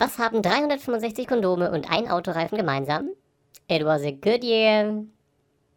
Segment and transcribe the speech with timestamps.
[0.00, 3.08] Was haben 365 Kondome und ein Autoreifen gemeinsam?
[3.66, 5.04] It was a good year.